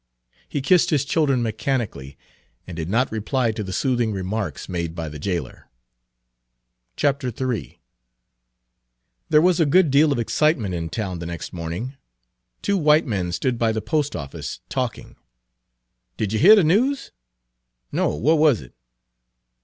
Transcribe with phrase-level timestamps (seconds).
[0.49, 2.17] He kissed his children mechanically,
[2.65, 5.69] and did not reply to the soothing remarks made by the jailer.
[6.97, 7.79] III
[9.29, 11.97] There was a good deal of excitement in town the next morning.
[12.63, 15.17] Two white men stood by the post office talking.
[16.17, 17.11] "Did yer hear the news?"
[17.91, 18.73] "No, what wuz it?"